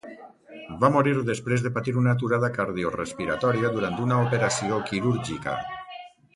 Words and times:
Va 0.83 0.89
morir 0.95 1.11
després 1.27 1.65
de 1.65 1.71
patir 1.75 1.93
una 2.03 2.15
aturada 2.17 2.49
cardiorespiratòria 2.57 3.73
durant 3.77 4.03
una 4.07 4.21
operació 4.25 4.83
quirúrgica. 4.91 5.59